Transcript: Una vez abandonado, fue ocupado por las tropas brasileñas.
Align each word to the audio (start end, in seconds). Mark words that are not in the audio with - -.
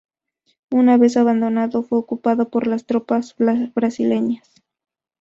Una 0.71 0.97
vez 0.97 1.15
abandonado, 1.15 1.83
fue 1.83 1.99
ocupado 1.99 2.49
por 2.49 2.65
las 2.65 2.87
tropas 2.87 3.35
brasileñas. 3.75 4.51